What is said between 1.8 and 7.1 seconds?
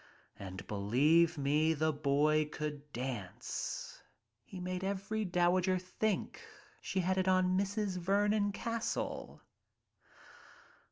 boy could dance. He made every dowager think she